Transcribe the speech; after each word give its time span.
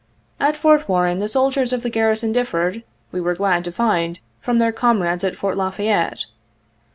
At 0.39 0.57
Fort 0.57 0.89
Warren 0.89 1.19
the 1.19 1.29
soldiers 1.29 1.71
of 1.71 1.83
the 1.83 1.89
garrison 1.91 2.31
differed, 2.31 2.81
we 3.11 3.21
were 3.21 3.35
glad 3.35 3.63
to 3.65 3.71
find, 3.71 4.19
from 4.39 4.57
their 4.57 4.71
comrades 4.71 5.23
at 5.23 5.35
Fort 5.35 5.57
La 5.57 5.69
Fayette. 5.69 6.25